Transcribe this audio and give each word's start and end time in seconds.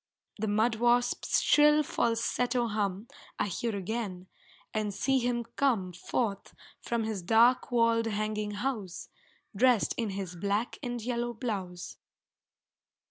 The 0.39 0.47
mud 0.47 0.77
wasp's 0.77 1.41
shrill 1.41 1.83
falsetto 1.83 2.65
hum 2.69 3.07
I 3.37 3.45
hear 3.45 3.75
again, 3.75 4.25
and 4.73 4.91
see 4.91 5.19
him 5.19 5.43
come 5.55 5.93
Forth 5.93 6.55
from 6.79 7.03
his 7.03 7.21
dark 7.21 7.71
walled 7.71 8.07
hanging 8.07 8.49
house, 8.65 9.09
Dressed 9.55 9.93
in 9.97 10.09
his 10.17 10.35
black 10.35 10.79
and 10.81 10.99
yellow 10.99 11.33
blouse. 11.35 11.97